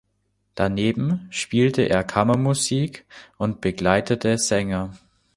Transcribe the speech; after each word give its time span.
Daneben 0.55 1.27
spielte 1.29 1.83
er 1.83 2.03
Kammermusik 2.03 3.05
und 3.37 3.61
begleitete 3.61 4.39
Sänger. 4.39 4.97